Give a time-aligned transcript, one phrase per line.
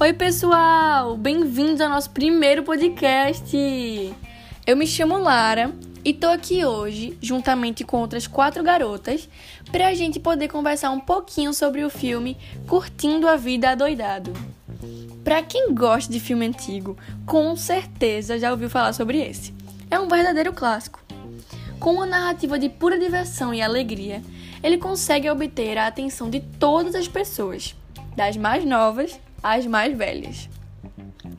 [0.00, 1.16] Oi, pessoal!
[1.18, 3.54] Bem-vindos ao nosso primeiro podcast!
[4.66, 5.70] Eu me chamo Lara
[6.02, 9.28] e tô aqui hoje, juntamente com outras quatro garotas,
[9.70, 14.32] pra gente poder conversar um pouquinho sobre o filme Curtindo a Vida Adoidado.
[15.22, 19.52] Pra quem gosta de filme antigo, com certeza já ouviu falar sobre esse.
[19.90, 21.00] É um verdadeiro clássico.
[21.78, 24.22] Com uma narrativa de pura diversão e alegria,
[24.62, 27.74] ele consegue obter a atenção de todas as pessoas,
[28.16, 30.48] das mais novas às mais velhas.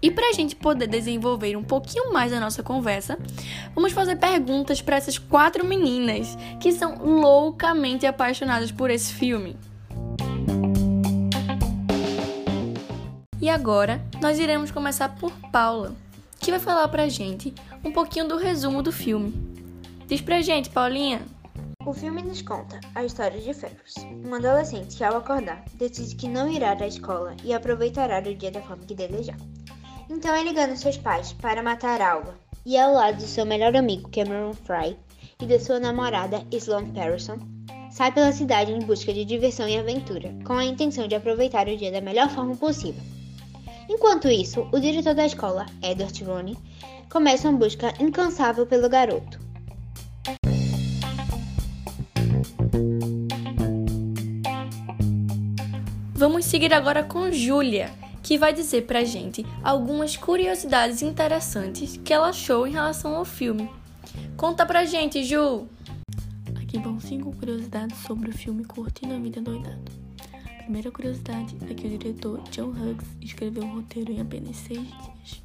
[0.00, 3.16] E para a gente poder desenvolver um pouquinho mais a nossa conversa,
[3.72, 9.56] vamos fazer perguntas para essas quatro meninas que são loucamente apaixonadas por esse filme.
[13.40, 15.94] E agora nós iremos começar por Paula,
[16.40, 19.32] que vai falar pra gente um pouquinho do resumo do filme.
[20.08, 21.22] Diz pra gente, Paulinha.
[21.84, 26.28] O filme nos conta a história de Ferris, um adolescente que, ao acordar, decide que
[26.28, 29.36] não irá à escola e aproveitará o dia da forma que desejar.
[30.08, 34.08] Então ele engana seus pais para matar Alva, e ao lado de seu melhor amigo
[34.10, 34.96] Cameron Fry
[35.40, 37.38] e de sua namorada Sloan Patterson,
[37.90, 41.76] sai pela cidade em busca de diversão e aventura, com a intenção de aproveitar o
[41.76, 43.02] dia da melhor forma possível.
[43.88, 46.56] Enquanto isso, o diretor da escola, Edward Rooney,
[47.10, 49.41] começa uma busca incansável pelo garoto.
[56.14, 57.90] Vamos seguir agora com Júlia,
[58.22, 63.68] que vai dizer pra gente algumas curiosidades interessantes que ela achou em relação ao filme.
[64.36, 65.66] Conta pra gente, Ju!
[66.54, 69.90] Aqui vão cinco curiosidades sobre o filme Curtindo a Vida Doidado.
[70.32, 74.78] A primeira curiosidade é que o diretor John Hughes escreveu o roteiro em apenas seis
[74.78, 75.41] dias.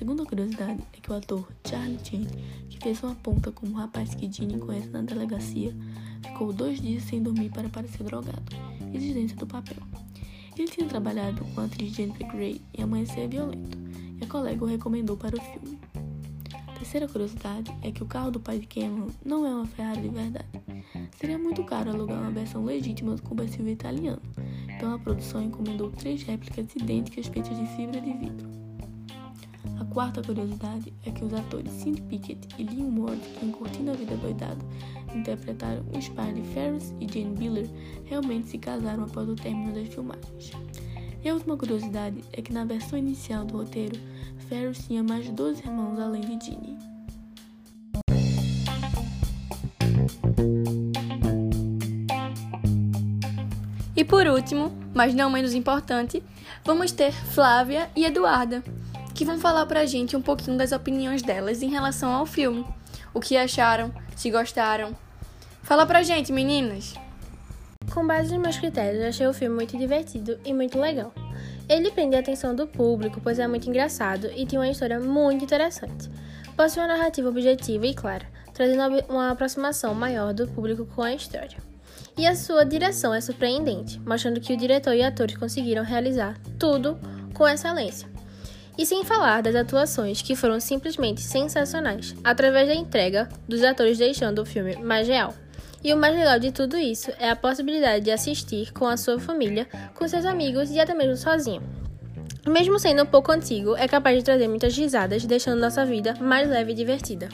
[0.00, 2.24] Segunda curiosidade é que o ator Charlie Chan,
[2.70, 5.76] que fez uma ponta como o rapaz que Ginny conhece na delegacia,
[6.22, 8.42] ficou dois dias sem dormir para parecer drogado,
[8.94, 9.76] exigência do papel.
[10.56, 13.76] Ele tinha trabalhado com a atriz Jennifer Grey em Amanhecer Violento,
[14.18, 15.78] e a colega o recomendou para o filme.
[16.78, 20.08] Terceira curiosidade é que o carro do pai de Cameron não é uma Ferrari de
[20.08, 20.48] verdade.
[21.18, 24.22] Seria muito caro alugar uma versão legítima do combustível italiano,
[24.66, 28.59] então a produção encomendou três réplicas idênticas feitas de fibra de vidro.
[29.90, 34.16] Quarta curiosidade é que os atores Cindy Pickett e Liam Ward, em Curtindo a Vida
[34.16, 34.64] Doidado
[35.12, 37.68] interpretaram os pais de Ferris e Jane Biller,
[38.04, 40.52] realmente se casaram após o término das filmagens.
[41.24, 43.98] E a última curiosidade é que na versão inicial do roteiro,
[44.48, 46.78] Ferris tinha mais de 12 irmãos além de Ginny.
[53.96, 56.22] E por último, mas não menos importante,
[56.64, 58.64] vamos ter Flávia e Eduarda,
[59.20, 62.64] que vão falar pra gente um pouquinho das opiniões delas em relação ao filme.
[63.12, 64.96] O que acharam, se gostaram.
[65.62, 66.94] Fala pra gente, meninas!
[67.92, 71.12] Com base nos meus critérios, achei o filme muito divertido e muito legal.
[71.68, 75.44] Ele prende a atenção do público, pois é muito engraçado e tem uma história muito
[75.44, 76.08] interessante.
[76.56, 81.58] Possui uma narrativa objetiva e clara, trazendo uma aproximação maior do público com a história.
[82.16, 86.98] E a sua direção é surpreendente, mostrando que o diretor e atores conseguiram realizar tudo
[87.34, 88.09] com excelência.
[88.80, 94.38] E sem falar das atuações que foram simplesmente sensacionais, através da entrega dos atores deixando
[94.38, 95.34] o filme mais real.
[95.84, 99.20] E o mais legal de tudo isso é a possibilidade de assistir com a sua
[99.20, 101.62] família, com seus amigos e até mesmo sozinho.
[102.46, 106.48] Mesmo sendo um pouco antigo, é capaz de trazer muitas risadas, deixando nossa vida mais
[106.48, 107.28] leve e divertida.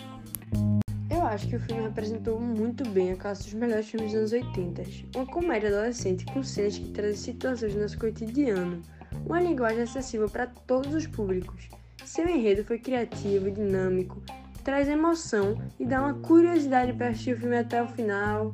[1.09, 4.33] Eu acho que o filme representou muito bem a classe dos melhores filmes dos anos
[4.33, 4.83] 80.
[5.15, 8.83] Uma comédia adolescente com cenas que trazem situações do nosso cotidiano,
[9.25, 11.69] uma linguagem acessível para todos os públicos.
[12.05, 14.23] Seu enredo foi criativo dinâmico,
[14.63, 18.53] traz emoção e dá uma curiosidade para assistir o filme até o final.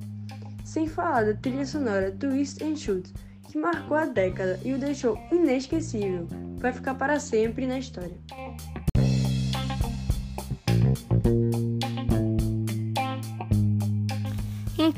[0.65, 3.13] Sem falar da trilha sonora Twist and Shoot,
[3.49, 6.27] que marcou a década e o deixou inesquecível,
[6.57, 8.17] vai ficar para sempre na história.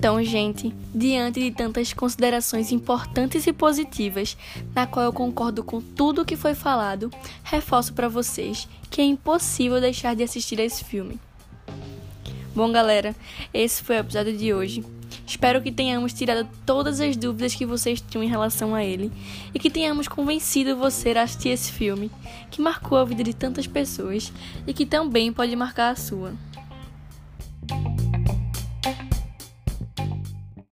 [0.04, 4.36] Então, gente, diante de tantas considerações importantes e positivas,
[4.74, 7.10] na qual eu concordo com tudo o que foi falado,
[7.42, 11.18] reforço para vocês que é impossível deixar de assistir a esse filme.
[12.54, 13.16] Bom, galera,
[13.54, 14.84] esse foi o episódio de hoje.
[15.26, 19.10] Espero que tenhamos tirado todas as dúvidas que vocês tinham em relação a ele
[19.54, 22.10] e que tenhamos convencido você a assistir esse filme,
[22.50, 24.30] que marcou a vida de tantas pessoas
[24.66, 26.34] e que também pode marcar a sua.